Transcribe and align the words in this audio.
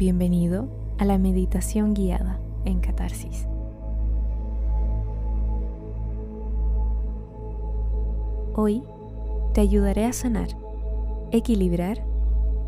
Bienvenido 0.00 0.66
a 0.96 1.04
la 1.04 1.18
meditación 1.18 1.92
guiada 1.92 2.40
en 2.64 2.80
Catarsis. 2.80 3.46
Hoy 8.54 8.82
te 9.52 9.60
ayudaré 9.60 10.06
a 10.06 10.14
sanar, 10.14 10.48
equilibrar 11.32 12.02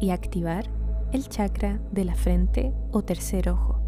y 0.00 0.10
activar 0.10 0.64
el 1.12 1.28
chakra 1.28 1.78
de 1.92 2.04
la 2.04 2.16
frente 2.16 2.74
o 2.90 3.02
tercer 3.02 3.48
ojo. 3.48 3.78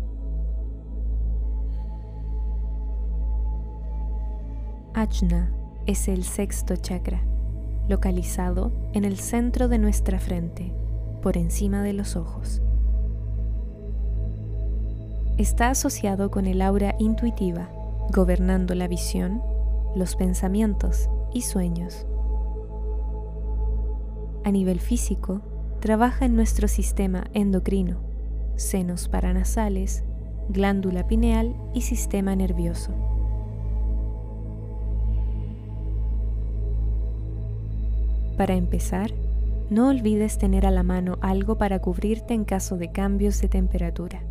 Ajna 4.94 5.52
es 5.86 6.06
el 6.06 6.22
sexto 6.22 6.76
chakra, 6.76 7.24
localizado 7.88 8.70
en 8.92 9.04
el 9.04 9.16
centro 9.16 9.66
de 9.66 9.78
nuestra 9.78 10.20
frente, 10.20 10.72
por 11.22 11.36
encima 11.36 11.82
de 11.82 11.92
los 11.92 12.14
ojos. 12.14 12.62
Está 15.42 15.70
asociado 15.70 16.30
con 16.30 16.46
el 16.46 16.62
aura 16.62 16.94
intuitiva, 17.00 17.68
gobernando 18.12 18.76
la 18.76 18.86
visión, 18.86 19.42
los 19.96 20.14
pensamientos 20.14 21.10
y 21.34 21.42
sueños. 21.42 22.06
A 24.44 24.52
nivel 24.52 24.78
físico, 24.78 25.40
trabaja 25.80 26.26
en 26.26 26.36
nuestro 26.36 26.68
sistema 26.68 27.24
endocrino, 27.34 27.96
senos 28.54 29.08
paranasales, 29.08 30.04
glándula 30.48 31.08
pineal 31.08 31.56
y 31.74 31.80
sistema 31.80 32.36
nervioso. 32.36 32.92
Para 38.38 38.54
empezar, 38.54 39.10
no 39.70 39.88
olvides 39.88 40.38
tener 40.38 40.66
a 40.66 40.70
la 40.70 40.84
mano 40.84 41.18
algo 41.20 41.58
para 41.58 41.80
cubrirte 41.80 42.32
en 42.32 42.44
caso 42.44 42.76
de 42.76 42.92
cambios 42.92 43.40
de 43.40 43.48
temperatura. 43.48 44.22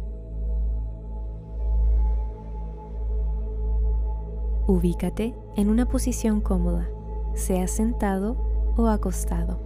Ubícate 4.72 5.36
en 5.58 5.70
una 5.70 5.86
posición 5.86 6.40
cómoda, 6.40 6.88
sea 7.34 7.68
sentado 7.68 8.38
o 8.78 8.88
acostado. 8.88 9.60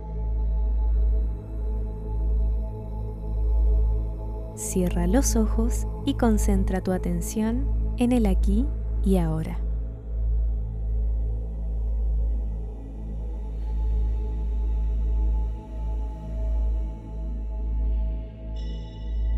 Cierra 4.56 5.06
los 5.06 5.36
ojos 5.36 5.86
y 6.06 6.16
concentra 6.16 6.82
tu 6.82 6.92
atención 6.92 7.68
en 7.98 8.14
el 8.14 8.26
aquí 8.26 8.66
y 9.04 9.18
ahora. 9.18 9.60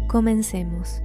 Comencemos. 0.07 1.01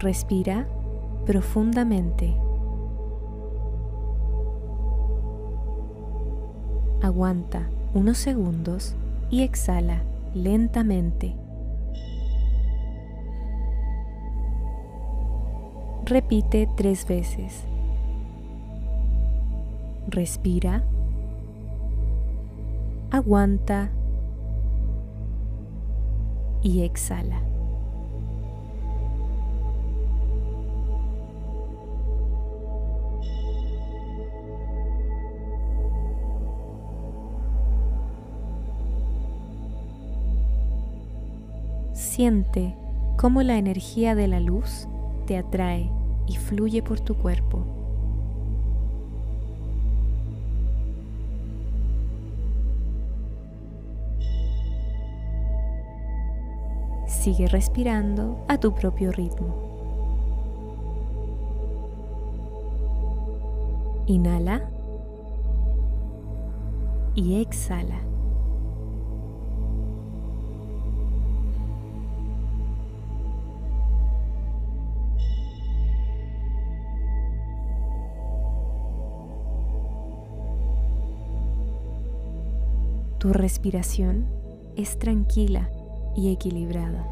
Respira 0.00 0.66
profundamente. 1.26 2.34
Aguanta 7.02 7.68
unos 7.92 8.16
segundos 8.16 8.96
y 9.28 9.42
exhala 9.42 10.02
lentamente. 10.32 11.36
Repite 16.06 16.66
tres 16.78 17.06
veces. 17.06 17.66
Respira. 20.08 20.82
Aguanta. 23.10 23.90
Y 26.62 26.84
exhala. 26.84 27.49
Siente 42.20 42.76
cómo 43.16 43.42
la 43.42 43.56
energía 43.56 44.14
de 44.14 44.28
la 44.28 44.40
luz 44.40 44.86
te 45.26 45.38
atrae 45.38 45.90
y 46.26 46.36
fluye 46.36 46.82
por 46.82 47.00
tu 47.00 47.14
cuerpo. 47.14 47.64
Sigue 57.06 57.48
respirando 57.48 58.44
a 58.48 58.58
tu 58.58 58.74
propio 58.74 59.12
ritmo. 59.12 59.54
Inhala 64.04 64.68
y 67.14 67.40
exhala. 67.40 68.09
Tu 83.20 83.34
respiración 83.34 84.24
es 84.76 84.98
tranquila 84.98 85.68
y 86.16 86.32
equilibrada. 86.32 87.06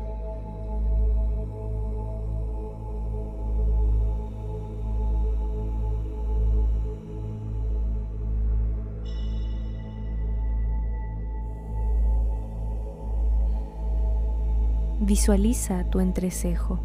Visualiza 15.00 15.84
tu 15.90 16.00
entrecejo. 16.00 16.80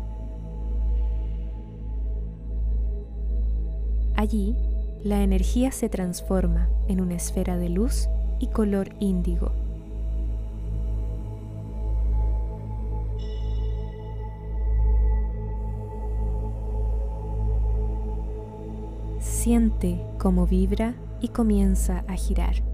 Allí, 4.17 4.57
la 5.01 5.23
energía 5.23 5.71
se 5.71 5.87
transforma 5.87 6.67
en 6.89 6.99
una 6.99 7.15
esfera 7.15 7.55
de 7.55 7.69
luz 7.69 8.09
y 8.43 8.47
color 8.47 8.89
índigo. 8.99 9.53
Siente 19.19 20.05
cómo 20.19 20.45
vibra 20.45 20.93
y 21.21 21.29
comienza 21.29 22.03
a 22.09 22.15
girar. 22.15 22.72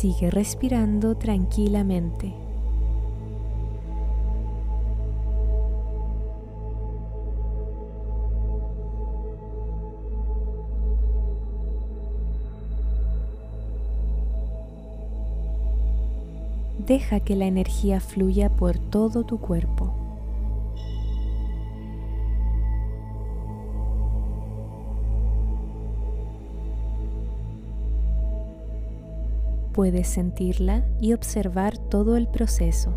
Sigue 0.00 0.30
respirando 0.30 1.14
tranquilamente. 1.14 2.32
Deja 16.78 17.20
que 17.20 17.36
la 17.36 17.44
energía 17.44 18.00
fluya 18.00 18.48
por 18.48 18.78
todo 18.78 19.24
tu 19.24 19.38
cuerpo. 19.38 20.09
Puedes 29.80 30.08
sentirla 30.08 30.84
y 31.00 31.14
observar 31.14 31.78
todo 31.78 32.18
el 32.18 32.28
proceso. 32.28 32.92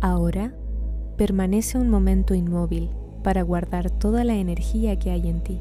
Ahora, 0.00 0.52
permanece 1.16 1.78
un 1.78 1.88
momento 1.88 2.34
inmóvil 2.34 2.90
para 3.22 3.42
guardar 3.42 3.92
toda 3.92 4.24
la 4.24 4.34
energía 4.34 4.98
que 4.98 5.12
hay 5.12 5.28
en 5.28 5.40
ti. 5.40 5.60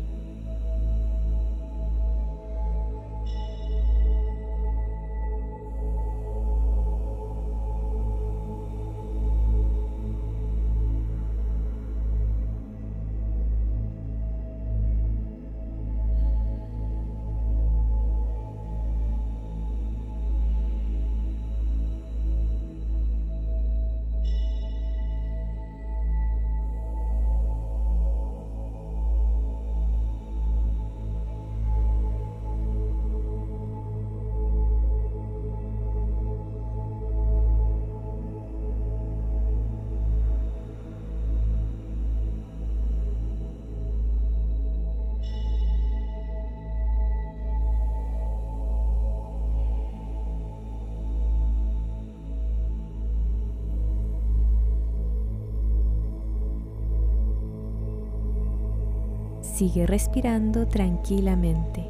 Sigue 59.54 59.86
respirando 59.86 60.68
tranquilamente. 60.68 61.86